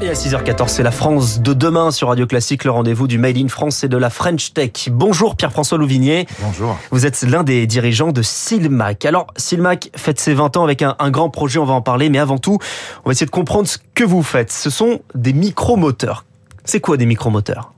Et 0.00 0.08
à 0.08 0.12
6h14, 0.12 0.68
c'est 0.68 0.82
la 0.82 0.90
France 0.90 1.40
de 1.40 1.54
demain 1.54 1.90
sur 1.90 2.08
Radio 2.08 2.26
Classique, 2.26 2.64
le 2.64 2.70
rendez-vous 2.70 3.06
du 3.06 3.16
Made 3.16 3.38
in 3.38 3.48
France 3.48 3.84
et 3.84 3.88
de 3.88 3.96
la 3.96 4.10
French 4.10 4.52
Tech. 4.52 4.88
Bonjour 4.90 5.36
Pierre-François 5.36 5.78
Louvigné. 5.78 6.26
Bonjour. 6.40 6.76
Vous 6.90 7.06
êtes 7.06 7.22
l'un 7.22 7.42
des 7.42 7.66
dirigeants 7.66 8.12
de 8.12 8.20
Silmac. 8.20 9.04
Alors, 9.04 9.28
Silmac 9.36 9.90
fête 9.96 10.20
ses 10.20 10.34
20 10.34 10.56
ans 10.56 10.64
avec 10.64 10.82
un, 10.82 10.96
un, 10.98 11.10
grand 11.10 11.30
projet, 11.30 11.58
on 11.58 11.64
va 11.64 11.74
en 11.74 11.80
parler, 11.80 12.10
mais 12.10 12.18
avant 12.18 12.38
tout, 12.38 12.58
on 13.04 13.08
va 13.08 13.12
essayer 13.12 13.26
de 13.26 13.30
comprendre 13.30 13.68
ce 13.68 13.78
que 13.94 14.04
vous 14.04 14.22
faites. 14.22 14.52
Ce 14.52 14.68
sont 14.68 15.00
des 15.14 15.32
micromoteurs. 15.32 16.24
C'est 16.64 16.80
quoi 16.80 16.96
des 16.96 17.06
micromoteurs? 17.06 17.72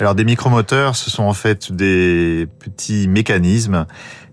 Alors, 0.00 0.14
des 0.14 0.24
micromoteurs, 0.24 0.96
ce 0.96 1.10
sont 1.10 1.24
en 1.24 1.34
fait 1.34 1.72
des 1.72 2.48
petits 2.58 3.06
mécanismes 3.06 3.86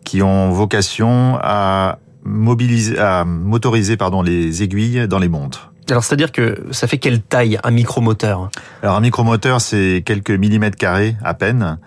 qui 0.04 0.22
ont 0.22 0.52
vocation 0.52 1.38
à 1.42 2.00
mobiliser, 2.24 2.98
à 2.98 3.26
motoriser 3.26 3.98
pardon, 3.98 4.22
les 4.22 4.64
aiguilles 4.64 5.08
dans 5.08 5.20
les 5.20 5.30
montres. 5.30 5.72
Alors, 5.90 6.04
c'est-à-dire 6.04 6.32
que 6.32 6.66
ça 6.72 6.88
fait 6.88 6.98
quelle 6.98 7.22
taille 7.22 7.60
un 7.64 7.72
micromoteur? 7.72 8.50
Alors, 8.84 8.96
un 8.96 9.02
micromoteur, 9.02 9.62
c'est 9.62 10.04
quelques 10.06 10.32
millimètres 10.32 10.78
carrés 10.78 11.16
à 11.24 11.34
peine. 11.34 11.78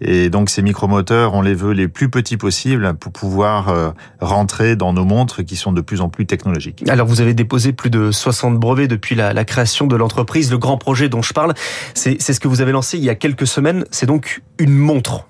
Et 0.00 0.30
donc 0.30 0.48
ces 0.48 0.62
micromoteurs, 0.62 1.34
on 1.34 1.42
les 1.42 1.54
veut 1.54 1.72
les 1.72 1.88
plus 1.88 2.08
petits 2.08 2.36
possibles 2.36 2.94
pour 2.94 3.12
pouvoir 3.12 3.68
euh, 3.68 3.90
rentrer 4.20 4.76
dans 4.76 4.92
nos 4.92 5.04
montres 5.04 5.44
qui 5.44 5.56
sont 5.56 5.72
de 5.72 5.80
plus 5.80 6.00
en 6.00 6.08
plus 6.08 6.26
technologiques. 6.26 6.88
Alors 6.88 7.06
vous 7.06 7.20
avez 7.20 7.34
déposé 7.34 7.72
plus 7.72 7.90
de 7.90 8.12
60 8.12 8.58
brevets 8.58 8.86
depuis 8.86 9.14
la, 9.14 9.32
la 9.32 9.44
création 9.44 9.86
de 9.86 9.96
l'entreprise. 9.96 10.50
Le 10.50 10.58
grand 10.58 10.78
projet 10.78 11.08
dont 11.08 11.22
je 11.22 11.32
parle, 11.32 11.54
c'est 11.94 12.20
ce 12.20 12.38
que 12.38 12.48
vous 12.48 12.60
avez 12.60 12.72
lancé 12.72 12.96
il 12.98 13.04
y 13.04 13.10
a 13.10 13.16
quelques 13.16 13.46
semaines. 13.46 13.84
C'est 13.90 14.06
donc 14.06 14.42
une 14.58 14.74
montre. 14.74 15.26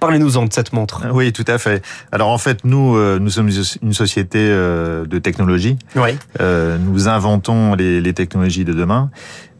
Parlez-nous-en 0.00 0.46
de 0.46 0.52
cette 0.52 0.72
montre. 0.72 1.02
Oui, 1.12 1.30
tout 1.30 1.44
à 1.46 1.58
fait. 1.58 1.84
Alors 2.10 2.30
en 2.30 2.38
fait, 2.38 2.64
nous, 2.64 2.96
euh, 2.96 3.18
nous 3.18 3.28
sommes 3.28 3.50
une 3.82 3.92
société 3.92 4.38
euh, 4.40 5.04
de 5.04 5.18
technologie. 5.18 5.76
Oui. 5.94 6.16
Euh, 6.40 6.78
nous 6.78 7.06
inventons 7.06 7.74
les, 7.74 8.00
les, 8.00 8.14
technologies 8.14 8.64
de 8.64 8.72
demain. 8.72 9.10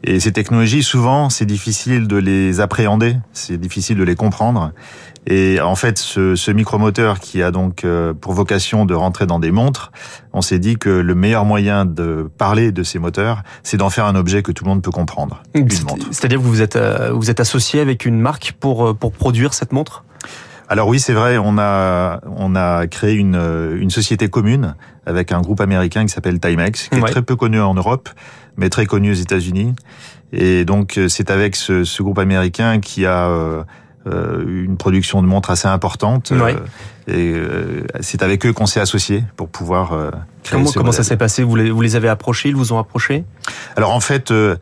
Et 0.03 0.19
ces 0.19 0.31
technologies, 0.31 0.81
souvent, 0.81 1.29
c'est 1.29 1.45
difficile 1.45 2.07
de 2.07 2.17
les 2.17 2.59
appréhender, 2.59 3.17
c'est 3.33 3.59
difficile 3.59 3.99
de 3.99 4.03
les 4.03 4.15
comprendre. 4.15 4.71
Et 5.27 5.61
en 5.61 5.75
fait, 5.75 5.99
ce, 5.99 6.35
ce 6.35 6.49
micromoteur 6.49 7.19
qui 7.19 7.43
a 7.43 7.51
donc 7.51 7.85
pour 8.19 8.33
vocation 8.33 8.85
de 8.85 8.95
rentrer 8.95 9.27
dans 9.27 9.37
des 9.37 9.51
montres, 9.51 9.91
on 10.33 10.41
s'est 10.41 10.57
dit 10.57 10.77
que 10.77 10.89
le 10.89 11.13
meilleur 11.13 11.45
moyen 11.45 11.85
de 11.85 12.27
parler 12.39 12.71
de 12.71 12.81
ces 12.81 12.97
moteurs, 12.97 13.43
c'est 13.61 13.77
d'en 13.77 13.91
faire 13.91 14.05
un 14.05 14.15
objet 14.15 14.41
que 14.41 14.51
tout 14.51 14.63
le 14.63 14.71
monde 14.71 14.81
peut 14.81 14.89
comprendre. 14.89 15.43
C'est-à-dire 15.53 16.39
que 16.39 16.45
vous 16.45 16.63
êtes, 16.63 16.79
vous 17.13 17.29
êtes 17.29 17.39
associé 17.39 17.79
avec 17.79 18.05
une 18.05 18.19
marque 18.19 18.55
pour, 18.59 18.97
pour 18.97 19.11
produire 19.11 19.53
cette 19.53 19.71
montre? 19.71 20.03
Alors 20.71 20.87
oui, 20.87 21.01
c'est 21.01 21.11
vrai, 21.11 21.37
on 21.37 21.57
a 21.57 22.21
on 22.33 22.55
a 22.55 22.87
créé 22.87 23.15
une 23.15 23.75
une 23.77 23.89
société 23.89 24.29
commune 24.29 24.75
avec 25.05 25.33
un 25.33 25.41
groupe 25.41 25.59
américain 25.59 26.05
qui 26.05 26.13
s'appelle 26.13 26.39
Timex, 26.39 26.87
qui 26.87 26.95
ouais. 26.95 27.09
est 27.09 27.11
très 27.11 27.21
peu 27.21 27.35
connu 27.35 27.59
en 27.59 27.73
Europe, 27.73 28.07
mais 28.55 28.69
très 28.69 28.85
connu 28.85 29.11
aux 29.11 29.15
États-Unis. 29.15 29.75
Et 30.31 30.63
donc 30.63 30.97
c'est 31.09 31.29
avec 31.29 31.57
ce, 31.57 31.83
ce, 31.83 32.01
groupe 32.01 32.19
américain 32.19 32.79
qui 32.79 33.05
a 33.05 33.27
euh, 33.27 33.63
une 34.07 34.77
production 34.77 35.21
de 35.21 35.27
montres 35.27 35.51
assez 35.51 35.67
importante. 35.67 36.31
Ouais. 36.31 36.55
et 37.07 37.33
euh, 37.33 37.85
c'est 37.99 38.23
avec 38.23 38.45
eux 38.45 38.53
qu'on 38.53 38.65
s'est 38.65 38.79
associé 38.79 39.23
pour 39.35 39.47
pouvoir 39.47 39.93
euh, 39.93 40.11
créer 40.43 40.57
Comment, 40.57 40.69
ce 40.69 40.77
comment 40.77 40.91
ça 40.91 41.03
s'est 41.03 41.17
passé? 41.17 41.43
Vous 41.43 41.55
les, 41.55 41.69
vous 41.69 41.81
les 41.81 41.95
avez 41.95 42.09
approchés 42.09 42.49
Ils 42.49 42.55
vous 42.55 42.73
ont 42.73 42.79
approché? 42.79 43.25
Alors 43.75 43.91
en 43.91 43.99
fait, 43.99 44.31
euh, 44.31 44.55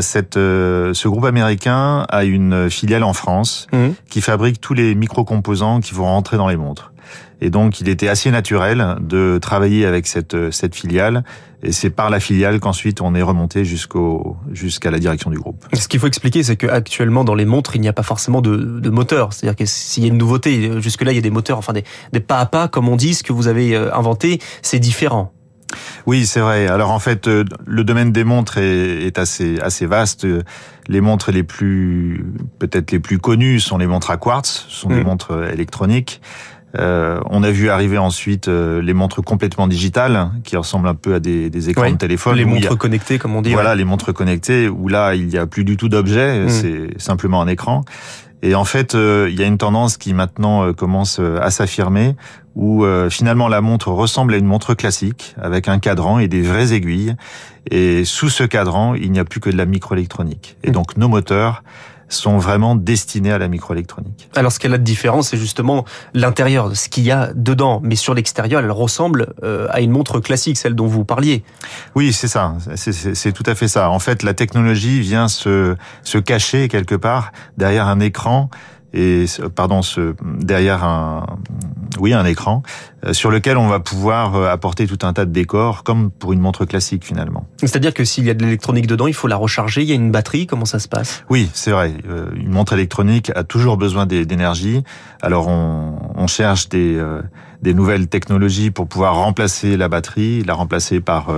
cette, 0.00 0.34
ce 0.34 1.08
groupe 1.08 1.24
américain 1.24 2.06
a 2.08 2.24
une 2.24 2.70
filiale 2.70 3.02
en 3.02 3.12
France 3.12 3.66
mmh. 3.72 3.88
qui 4.08 4.20
fabrique 4.20 4.60
tous 4.60 4.74
les 4.74 4.94
micro-composants 4.94 5.80
qui 5.80 5.94
vont 5.94 6.06
rentrer 6.06 6.36
dans 6.36 6.48
les 6.48 6.56
montres. 6.56 6.89
Et 7.40 7.50
donc, 7.50 7.80
il 7.80 7.88
était 7.88 8.08
assez 8.08 8.30
naturel 8.30 8.96
de 9.00 9.38
travailler 9.40 9.86
avec 9.86 10.06
cette, 10.06 10.50
cette 10.50 10.74
filiale. 10.74 11.24
Et 11.62 11.72
c'est 11.72 11.90
par 11.90 12.08
la 12.08 12.20
filiale 12.20 12.58
qu'ensuite 12.58 13.02
on 13.02 13.14
est 13.14 13.22
remonté 13.22 13.66
jusqu'au 13.66 14.36
jusqu'à 14.50 14.90
la 14.90 14.98
direction 14.98 15.30
du 15.30 15.38
groupe. 15.38 15.66
Ce 15.74 15.88
qu'il 15.88 16.00
faut 16.00 16.06
expliquer, 16.06 16.42
c'est 16.42 16.56
qu'actuellement 16.56 17.22
dans 17.22 17.34
les 17.34 17.44
montres, 17.44 17.76
il 17.76 17.82
n'y 17.82 17.88
a 17.88 17.92
pas 17.92 18.02
forcément 18.02 18.40
de, 18.40 18.56
de 18.56 18.90
moteur. 18.90 19.32
C'est-à-dire 19.32 19.56
que 19.56 19.66
s'il 19.66 20.04
y 20.04 20.06
a 20.06 20.08
une 20.08 20.16
nouveauté, 20.16 20.80
jusque-là, 20.80 21.12
il 21.12 21.16
y 21.16 21.18
a 21.18 21.22
des 21.22 21.30
moteurs, 21.30 21.58
enfin 21.58 21.74
des, 21.74 21.84
des 22.12 22.20
pas 22.20 22.38
à 22.38 22.46
pas, 22.46 22.68
comme 22.68 22.88
on 22.88 22.96
dit, 22.96 23.12
ce 23.14 23.22
que 23.22 23.34
vous 23.34 23.46
avez 23.46 23.76
inventé, 23.76 24.40
c'est 24.62 24.78
différent. 24.78 25.34
Oui, 26.06 26.26
c'est 26.26 26.40
vrai. 26.40 26.66
Alors 26.66 26.90
en 26.90 26.98
fait, 26.98 27.26
le 27.26 27.84
domaine 27.84 28.10
des 28.10 28.24
montres 28.24 28.58
est, 28.58 29.06
est, 29.06 29.18
assez 29.18 29.60
assez 29.60 29.86
vaste. 29.86 30.26
Les 30.88 31.00
montres 31.00 31.30
les 31.30 31.42
plus 31.42 32.24
peut-être 32.58 32.90
les 32.90 33.00
plus 33.00 33.18
connues 33.18 33.60
sont 33.60 33.78
les 33.78 33.86
montres 33.86 34.10
à 34.10 34.16
quartz, 34.16 34.66
ce 34.68 34.80
sont 34.80 34.88
mmh. 34.88 34.94
des 34.94 35.04
montres 35.04 35.44
électroniques. 35.52 36.20
Euh, 36.78 37.20
on 37.28 37.42
a 37.42 37.50
vu 37.50 37.68
arriver 37.68 37.98
ensuite 37.98 38.46
euh, 38.48 38.80
les 38.80 38.94
montres 38.94 39.22
complètement 39.22 39.66
digitales 39.66 40.30
qui 40.44 40.56
ressemblent 40.56 40.86
un 40.88 40.94
peu 40.94 41.14
à 41.14 41.20
des, 41.20 41.50
des 41.50 41.68
écrans 41.70 41.90
de 41.90 41.96
téléphone. 41.96 42.36
Les 42.36 42.44
montres 42.44 42.72
a, 42.72 42.76
connectées, 42.76 43.18
comme 43.18 43.34
on 43.34 43.42
dit. 43.42 43.52
Voilà, 43.52 43.70
ouais. 43.70 43.76
les 43.76 43.84
montres 43.84 44.12
connectées 44.14 44.68
où 44.68 44.86
là 44.88 45.14
il 45.16 45.26
n'y 45.26 45.36
a 45.38 45.46
plus 45.46 45.64
du 45.64 45.76
tout 45.76 45.88
d'objet, 45.88 46.44
Mm. 46.44 46.48
c'est 46.48 47.00
simplement 47.00 47.42
un 47.42 47.48
écran. 47.48 47.84
Et 48.42 48.54
en 48.54 48.64
fait, 48.64 48.94
euh, 48.94 49.28
il 49.30 49.38
y 49.38 49.42
a 49.42 49.46
une 49.46 49.58
tendance 49.58 49.98
qui 49.98 50.14
maintenant 50.14 50.64
euh, 50.64 50.72
commence 50.72 51.18
euh, 51.20 51.38
à 51.42 51.50
s'affirmer, 51.50 52.16
où 52.54 52.84
euh, 52.84 53.10
finalement 53.10 53.48
la 53.48 53.60
montre 53.60 53.88
ressemble 53.88 54.32
à 54.32 54.38
une 54.38 54.46
montre 54.46 54.72
classique, 54.74 55.34
avec 55.42 55.68
un 55.68 55.78
cadran 55.78 56.18
et 56.20 56.26
des 56.28 56.40
vraies 56.40 56.72
aiguilles. 56.72 57.16
Et 57.70 58.04
sous 58.06 58.30
ce 58.30 58.44
cadran, 58.44 58.94
il 58.94 59.12
n'y 59.12 59.18
a 59.18 59.24
plus 59.26 59.40
que 59.40 59.50
de 59.50 59.56
la 59.58 59.66
microélectronique. 59.66 60.56
Et 60.64 60.70
Mm. 60.70 60.72
donc 60.72 60.96
nos 60.96 61.08
moteurs 61.08 61.62
sont 62.10 62.38
vraiment 62.38 62.74
destinés 62.74 63.32
à 63.32 63.38
la 63.38 63.48
microélectronique. 63.48 64.28
Alors 64.36 64.52
ce 64.52 64.58
qu'elle 64.58 64.74
a 64.74 64.78
de 64.78 64.82
différent, 64.82 65.22
c'est 65.22 65.36
justement 65.36 65.84
l'intérieur, 66.14 66.76
ce 66.76 66.88
qu'il 66.88 67.04
y 67.04 67.10
a 67.10 67.32
dedans. 67.34 67.80
Mais 67.82 67.96
sur 67.96 68.14
l'extérieur, 68.14 68.62
elle 68.62 68.70
ressemble 68.70 69.34
euh, 69.42 69.66
à 69.70 69.80
une 69.80 69.90
montre 69.90 70.20
classique, 70.20 70.58
celle 70.58 70.74
dont 70.74 70.86
vous 70.86 71.04
parliez. 71.04 71.44
Oui, 71.94 72.12
c'est 72.12 72.28
ça. 72.28 72.54
C'est 72.74 73.32
tout 73.32 73.44
à 73.46 73.54
fait 73.54 73.68
ça. 73.68 73.90
En 73.90 73.98
fait, 73.98 74.22
la 74.22 74.34
technologie 74.34 75.00
vient 75.00 75.28
se, 75.28 75.76
se 76.02 76.18
cacher 76.18 76.68
quelque 76.68 76.94
part 76.94 77.32
derrière 77.56 77.86
un 77.86 78.00
écran 78.00 78.50
et 78.92 79.26
pardon, 79.54 79.82
ce, 79.82 80.14
derrière 80.22 80.84
un 80.84 81.26
oui 81.98 82.12
un 82.12 82.24
écran 82.24 82.62
euh, 83.04 83.12
sur 83.12 83.30
lequel 83.30 83.56
on 83.56 83.68
va 83.68 83.80
pouvoir 83.80 84.34
euh, 84.34 84.48
apporter 84.48 84.86
tout 84.86 84.98
un 85.02 85.12
tas 85.12 85.24
de 85.24 85.32
décors 85.32 85.82
comme 85.82 86.10
pour 86.10 86.32
une 86.32 86.40
montre 86.40 86.64
classique 86.64 87.04
finalement. 87.04 87.46
C'est-à-dire 87.58 87.94
que 87.94 88.04
s'il 88.04 88.24
y 88.24 88.30
a 88.30 88.34
de 88.34 88.44
l'électronique 88.44 88.86
dedans, 88.86 89.06
il 89.06 89.14
faut 89.14 89.28
la 89.28 89.36
recharger. 89.36 89.82
Il 89.82 89.88
y 89.88 89.92
a 89.92 89.96
une 89.96 90.10
batterie. 90.10 90.46
Comment 90.46 90.64
ça 90.64 90.78
se 90.78 90.88
passe? 90.88 91.24
Oui, 91.30 91.50
c'est 91.52 91.70
vrai. 91.70 91.94
Euh, 92.08 92.30
une 92.34 92.50
montre 92.50 92.72
électronique 92.72 93.30
a 93.34 93.44
toujours 93.44 93.76
besoin 93.76 94.06
d'énergie. 94.06 94.82
Alors 95.22 95.48
on, 95.48 95.98
on 96.14 96.26
cherche 96.26 96.68
des 96.68 97.00
des 97.62 97.74
nouvelles 97.74 98.08
technologies 98.08 98.70
pour 98.70 98.88
pouvoir 98.88 99.16
remplacer 99.16 99.76
la 99.76 99.88
batterie, 99.88 100.42
la 100.44 100.54
remplacer 100.54 101.00
par 101.00 101.28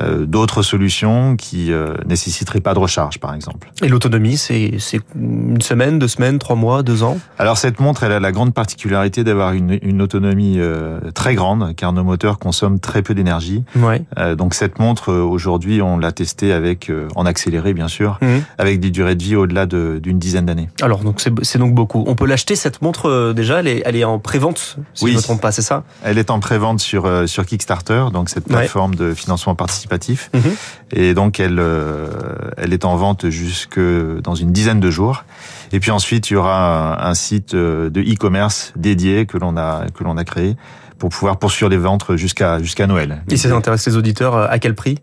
euh, 0.00 0.26
d'autres 0.26 0.62
solutions 0.62 1.36
qui 1.36 1.72
euh, 1.72 1.94
nécessiteraient 2.06 2.60
pas 2.60 2.74
de 2.74 2.78
recharge, 2.78 3.18
par 3.18 3.34
exemple. 3.34 3.70
Et 3.82 3.88
l'autonomie, 3.88 4.36
c'est 4.36 4.72
une 5.14 5.60
semaine, 5.60 5.98
deux 5.98 6.08
semaines, 6.08 6.38
trois 6.38 6.56
mois, 6.56 6.82
deux 6.82 7.02
ans? 7.02 7.18
Alors 7.38 7.58
cette 7.58 7.80
montre, 7.80 8.02
elle 8.02 8.12
a 8.12 8.20
la 8.20 8.32
grande 8.32 8.54
particularité 8.54 9.24
d'avoir 9.24 9.52
une, 9.52 9.78
une, 9.82 10.02
autonomie 10.02 10.56
euh, 10.58 10.98
très 11.12 11.34
grande, 11.34 11.74
car 11.76 11.92
nos 11.92 12.04
moteurs 12.04 12.38
consomment 12.38 12.80
très 12.80 13.02
peu 13.02 13.14
d'énergie. 13.14 13.64
Ouais. 13.76 14.02
Euh, 14.18 14.34
donc 14.34 14.54
cette 14.54 14.78
montre, 14.78 15.12
aujourd'hui, 15.12 15.82
on 15.82 15.98
l'a 15.98 16.12
testée 16.12 16.52
avec, 16.52 16.90
euh, 16.90 17.08
en 17.16 17.26
accéléré 17.26 17.74
bien 17.74 17.88
sûr, 17.88 18.18
mmh. 18.20 18.26
avec 18.58 18.80
des 18.80 18.90
durées 18.90 19.14
de 19.14 19.22
vie 19.22 19.36
au-delà 19.36 19.66
d'une 19.66 20.18
dizaine 20.18 20.46
d'années. 20.46 20.68
Alors 20.80 21.00
donc 21.00 21.20
c'est 21.20 21.58
donc 21.58 21.74
beaucoup. 21.74 22.04
On 22.06 22.14
peut 22.14 22.26
l'acheter 22.26 22.56
cette 22.56 22.82
montre 22.82 23.08
euh, 23.08 23.32
déjà, 23.32 23.60
elle 23.60 23.68
est, 23.68 23.82
elle 23.84 23.96
est 23.96 24.04
en 24.04 24.18
prévente, 24.18 24.76
si 24.94 25.04
oui. 25.04 25.10
je 25.10 25.16
ne 25.16 25.20
me 25.20 25.22
trompe 25.22 25.40
pas, 25.40 25.52
c'est 25.52 25.62
ça? 25.62 25.84
Elle 26.02 26.18
est 26.18 26.30
en 26.30 26.40
prévente 26.40 26.80
sur, 26.80 27.06
euh, 27.06 27.26
sur 27.26 27.46
Kickstarter, 27.46 28.06
donc 28.12 28.28
cette 28.28 28.46
plateforme 28.46 28.92
ouais. 28.92 29.08
de 29.08 29.14
financement 29.14 29.54
participatif 29.54 29.81
participatif. 29.86 30.30
Mmh. 30.34 30.96
Et 30.96 31.14
donc 31.14 31.40
elle, 31.40 31.58
euh, 31.58 32.08
elle 32.56 32.72
est 32.72 32.84
en 32.84 32.96
vente 32.96 33.28
jusque 33.30 33.80
dans 34.22 34.34
une 34.34 34.52
dizaine 34.52 34.80
de 34.80 34.90
jours. 34.90 35.24
Et 35.72 35.80
puis 35.80 35.90
ensuite 35.90 36.30
il 36.30 36.34
y 36.34 36.36
aura 36.36 37.04
un, 37.04 37.10
un 37.10 37.14
site 37.14 37.54
de 37.54 38.00
e-commerce 38.00 38.72
dédié 38.76 39.26
que 39.26 39.38
l'on 39.38 39.56
a 39.56 39.86
que 39.94 40.04
l'on 40.04 40.16
a 40.16 40.24
créé 40.24 40.56
pour 40.98 41.10
pouvoir 41.10 41.38
poursuivre 41.38 41.68
les 41.68 41.78
ventes 41.78 42.16
jusqu'à 42.16 42.62
jusqu'à 42.62 42.86
Noël. 42.86 43.22
Et 43.28 43.36
ça 43.36 43.52
intéresse 43.54 43.86
les 43.86 43.96
auditeurs 43.96 44.36
à 44.36 44.58
quel 44.58 44.74
prix? 44.74 44.98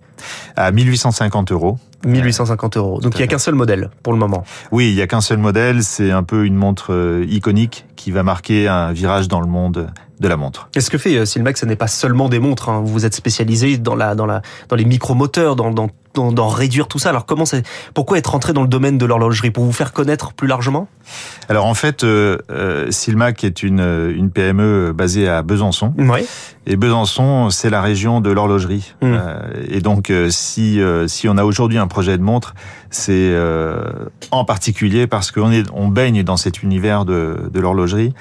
À 0.56 0.72
1850 0.72 1.51
euros. 1.51 1.78
1850 2.05 2.78
euros. 2.78 3.02
Donc 3.02 3.16
il 3.16 3.17
n'y 3.17 3.23
a 3.23 3.28
qu'un 3.28 3.37
seul 3.37 3.55
modèle 3.55 3.90
pour 4.02 4.14
le 4.14 4.20
moment. 4.20 4.46
Oui, 4.72 4.90
il 4.90 4.96
n'y 4.96 5.02
a 5.02 5.08
qu'un 5.08 5.20
seul 5.20 5.40
modèle. 5.40 5.84
C'est 5.84 6.11
un 6.11 6.23
peu 6.23 6.46
une 6.46 6.55
montre 6.55 6.93
euh, 6.93 7.26
iconique 7.28 7.85
qui 7.97 8.11
va 8.11 8.23
marquer 8.23 8.70
un 8.70 8.93
virage 8.93 9.28
dans 9.28 9.41
le 9.41 9.47
monde 9.47 9.90
de 10.19 10.27
la 10.27 10.37
montre. 10.37 10.69
Et 10.75 10.81
ce 10.81 10.89
que 10.89 10.97
fait 10.97 11.25
Silmax, 11.25 11.61
ce 11.61 11.66
n'est 11.66 11.75
pas 11.75 11.87
seulement 11.87 12.29
des 12.29 12.39
montres. 12.39 12.69
Hein? 12.69 12.81
Vous 12.83 13.05
êtes 13.05 13.16
spécialisé 13.16 13.77
dans 13.77 13.95
la 13.95 14.16
dans 14.16 14.25
la 14.25 14.41
dans 14.67 14.75
les 14.75 14.85
micromoteurs, 14.85 15.55
dans 15.55 15.71
dans 15.71 15.89
dans, 16.13 16.31
dans 16.31 16.47
réduire 16.47 16.87
tout 16.87 16.99
ça. 16.99 17.09
Alors 17.09 17.25
comment 17.25 17.45
c'est 17.45 17.63
Pourquoi 17.93 18.17
être 18.17 18.31
rentré 18.31 18.53
dans 18.53 18.61
le 18.61 18.67
domaine 18.67 18.97
de 18.97 19.05
l'horlogerie? 19.05 19.51
Pour 19.51 19.63
vous 19.63 19.71
faire 19.71 19.93
connaître 19.93 20.33
plus 20.33 20.47
largement? 20.47 20.87
Alors 21.47 21.66
en 21.66 21.73
fait, 21.73 22.03
euh, 22.03 22.37
euh, 22.49 22.91
Silmac 22.91 23.43
est 23.43 23.63
une 23.63 24.11
une 24.16 24.29
PME 24.31 24.91
basée 24.93 25.27
à 25.27 25.41
Besançon. 25.41 25.93
Oui. 25.97 26.25
Et 26.66 26.75
Besançon, 26.75 27.49
c'est 27.49 27.69
la 27.69 27.81
région 27.81 28.21
de 28.21 28.29
l'horlogerie. 28.29 28.93
Mmh. 29.01 29.05
Euh, 29.07 29.39
et 29.69 29.81
donc 29.81 30.11
si 30.29 30.79
si 31.07 31.29
on 31.29 31.37
a 31.37 31.43
aujourd'hui 31.43 31.77
un 31.77 31.87
projet 31.87 32.17
de 32.17 32.23
montre, 32.23 32.53
c'est 32.89 33.33
en 34.31 34.45
particulier 34.45 35.07
parce 35.07 35.31
qu'on 35.31 35.51
est 35.51 35.66
on 35.73 35.87
baigne 35.87 36.23
dans 36.23 36.37
cet 36.37 36.63
univers 36.63 37.05
de 37.05 37.49
de 37.51 37.59
l'horlogerie. 37.59 38.13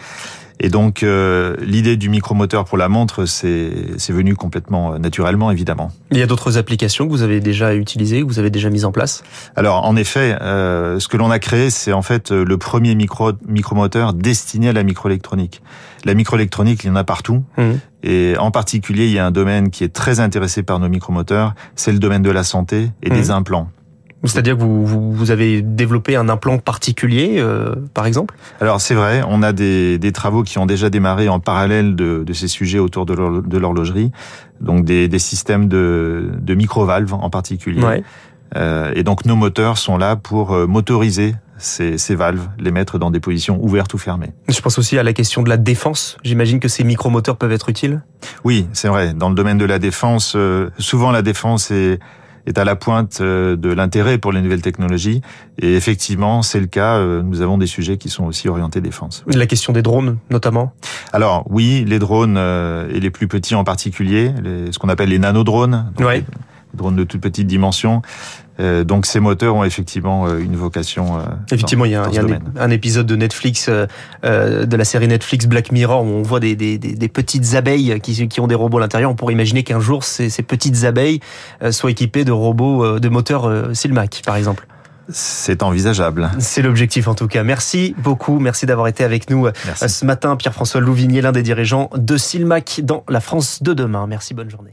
Et 0.61 0.71
donc 0.71 1.03
euh, 1.03 1.57
l'idée 1.61 1.97
du 1.97 2.09
micromoteur 2.09 2.65
pour 2.65 2.79
la 2.79 2.89
montre, 2.89 3.27
c'est 3.27 3.71
c'est 3.97 4.13
venu 4.13 4.35
complètement 4.35 4.95
euh, 4.95 4.99
naturellement, 4.99 5.51
évidemment. 5.51 5.93
Il 6.11 6.19
y 6.19 6.23
a 6.23 6.27
d'autres 6.27 6.59
applications 6.59 7.07
que 7.07 7.11
vous 7.11 7.23
avez 7.23 7.41
déjà 7.41 7.75
utilisées, 7.75 8.23
que 8.23 8.27
vous 8.27 8.39
avez 8.39 8.51
déjà 8.51 8.69
mises 8.69 8.85
en 8.85 8.93
place? 8.93 9.23
Alors 9.55 9.85
en 9.85 9.95
effet, 9.97 10.37
euh, 10.41 10.99
ce 10.99 11.07
que 11.09 11.17
l'on 11.17 11.31
a 11.31 11.39
créé, 11.39 11.71
c'est 11.71 11.93
en 11.93 12.03
fait 12.03 12.31
le 12.31 12.59
premier 12.59 12.95
micro 12.95 13.33
micromoteur 13.47 14.15
destiné 14.15 14.71
à 14.71 14.73
la 14.73 14.83
microélectronique. 14.83 15.63
La 16.05 16.15
microélectronique, 16.15 16.85
il 16.85 16.89
y 16.89 16.91
en 16.91 16.97
a 16.97 17.05
partout. 17.05 17.45
Mmh. 17.57 17.63
Et 18.05 18.37
en 18.39 18.51
particulier, 18.51 19.07
il 19.07 19.13
y 19.13 19.19
a 19.19 19.27
un 19.27 19.33
domaine 19.33 19.71
qui 19.71 19.83
est 19.83 19.93
très 19.93 20.21
intéressé 20.21 20.63
par 20.63 20.79
nos 20.79 20.89
micromoteurs, 20.89 21.55
c'est 21.75 21.93
le 21.93 21.99
domaine 21.99 22.23
de 22.23 22.31
la 22.31 22.45
santé 22.45 22.91
et 23.03 23.11
des 23.11 23.29
mmh. 23.29 23.31
implants. 23.31 23.71
C'est-à-dire 24.25 24.57
que 24.57 24.63
vous, 24.63 25.13
vous, 25.13 25.31
avez 25.31 25.63
développé 25.63 26.17
un 26.17 26.29
implant 26.29 26.59
particulier, 26.59 27.37
euh, 27.39 27.77
par 27.95 28.07
exemple? 28.07 28.35
Alors 28.61 28.81
c'est 28.81 28.95
vrai, 28.95 29.23
on 29.29 29.43
a 29.43 29.53
des, 29.53 29.99
des, 29.99 30.11
travaux 30.11 30.43
qui 30.43 30.59
ont 30.59 30.67
déjà 30.67 30.91
démarré 30.91 31.29
en 31.29 31.39
parallèle 31.39 31.95
de, 31.95 32.25
de 32.25 32.33
ces 32.33 32.49
sujets 32.49 32.81
autour 32.81 33.07
de 33.07 33.59
l'horlogerie, 33.59 34.11
donc 34.61 34.85
des, 34.85 35.07
des, 35.07 35.19
systèmes 35.21 35.69
de, 35.69 36.33
de 36.41 36.55
micro-valves 36.55 37.15
en 37.15 37.31
particulier. 37.31 37.83
Ouais. 37.83 38.03
Euh, 38.57 38.93
et 38.95 39.03
donc 39.03 39.25
nos 39.25 39.37
moteurs 39.37 39.79
sont 39.79 39.99
là 39.99 40.17
pour 40.17 40.53
euh, 40.53 40.67
motoriser 40.67 41.35
ces, 41.59 41.99
ces, 41.99 42.15
valves, 42.15 42.49
les 42.59 42.71
mettre 42.71 42.99
dans 42.99 43.11
des 43.11 43.21
positions 43.21 43.63
ouvertes 43.63 43.93
ou 43.95 43.99
fermées. 43.99 44.33
Je 44.49 44.61
pense 44.61 44.79
aussi 44.79 44.99
à 44.99 45.03
la 45.03 45.13
question 45.13 45.43
de 45.43 45.49
la 45.49 45.57
défense. 45.57 46.17
J'imagine 46.23 46.61
que 46.61 46.69
ces 46.69 46.85
micromoteurs 46.85 47.37
peuvent 47.37 47.53
être 47.53 47.69
utiles? 47.69 48.03
Oui, 48.45 48.67
c'est 48.73 48.89
vrai. 48.89 49.13
Dans 49.13 49.29
le 49.29 49.35
domaine 49.35 49.59
de 49.59 49.65
la 49.65 49.79
défense, 49.79 50.35
euh, 50.37 50.71
souvent 50.79 51.11
la 51.11 51.23
défense 51.23 51.71
est 51.71 51.99
est 52.49 52.59
à 52.59 52.65
la 52.65 52.77
pointe 52.77 53.21
euh, 53.21 53.57
de 53.57 53.71
l'intérêt 53.71 54.19
pour 54.19 54.33
les 54.33 54.41
nouvelles 54.41 54.63
technologies. 54.63 55.21
Et 55.61 55.75
effectivement, 55.75 56.43
c'est 56.43 56.61
le 56.61 56.67
cas. 56.67 56.97
Euh, 56.97 57.23
nous 57.23 57.43
avons 57.43 57.59
des 57.59 57.67
sujets 57.67 57.99
qui 57.99 58.09
sont 58.09 58.25
aussi 58.25 58.49
orientés 58.49 58.81
défense. 58.81 59.25
La 59.27 59.47
question 59.47 59.73
des 59.73 59.83
drones, 59.83 60.19
notamment 60.31 60.73
Alors 61.13 61.45
oui, 61.51 61.85
les 61.87 61.99
drones 61.99 62.37
euh, 62.39 62.89
et 62.93 63.01
les 63.01 63.11
plus 63.11 63.29
petits 63.29 63.55
en 63.55 63.65
particulier, 63.65 64.33
ce 64.71 64.79
qu'on 64.79 64.89
appelle 64.89 65.11
les 65.11 65.19
nanodrones. 65.19 65.93
Oui 66.01 66.25
drones 66.75 66.97
de 66.97 67.05
toute 67.05 67.21
petite 67.21 67.47
dimension. 67.47 68.03
Euh, 68.61 68.83
donc 68.83 69.07
ces 69.07 69.21
moteurs 69.21 69.55
ont 69.55 69.65
effectivement 69.65 70.27
euh, 70.27 70.39
une 70.39 70.57
vocation. 70.57 71.19
Euh, 71.19 71.23
effectivement, 71.53 71.85
il 71.85 71.93
y 71.93 71.95
a, 71.95 72.03
un, 72.03 72.61
un, 72.61 72.71
épisode 72.71 73.07
de 73.07 73.15
Netflix, 73.15 73.69
de 73.69 74.77
la 74.77 74.85
série 74.85 75.09
Netflix 75.09 75.47
Black 75.47 75.71
Mirror, 75.71 76.03
où 76.03 76.09
on 76.09 76.23
voit 76.23 76.41
des, 76.41 76.57
des, 76.57 76.79
des 76.79 77.09
petites 77.09 77.55
abeilles 77.55 78.01
qui, 78.01 78.29
qui, 78.29 78.41
ont 78.41 78.47
des 78.47 78.55
robots 78.55 78.79
à 78.79 78.81
l'intérieur. 78.81 79.11
On 79.11 79.15
pourrait 79.15 79.35
imaginer 79.35 79.63
qu'un 79.63 79.81
jour, 79.81 80.05
ces, 80.05 80.29
ces, 80.29 80.43
petites 80.43 80.85
abeilles 80.85 81.21
soient 81.71 81.91
équipées 81.91 82.25
de 82.25 82.33
robots, 82.33 82.99
de 82.99 83.09
moteurs 83.09 83.75
Silmac, 83.75 84.23
par 84.25 84.37
exemple. 84.37 84.67
C'est 85.11 85.63
envisageable. 85.63 86.31
C'est 86.39 86.61
l'objectif 86.61 87.09
en 87.09 87.15
tout 87.15 87.29
cas. 87.29 87.43
Merci 87.43 87.95
beaucoup. 87.99 88.41
Merci 88.41 88.67
d'avoir 88.67 88.89
été 88.89 89.05
avec 89.05 89.31
nous 89.31 89.49
ce 89.75 90.05
matin. 90.05 90.37
Pierre-François 90.37 90.81
Louvigné, 90.81 91.23
l'un 91.23 91.33
des 91.33 91.43
dirigeants 91.43 91.89
de 91.97 92.17
Silmac 92.17 92.81
dans 92.83 93.05
la 93.09 93.21
France 93.21 93.63
de 93.63 93.73
demain. 93.73 94.07
Merci, 94.07 94.35
bonne 94.35 94.51
journée. 94.51 94.73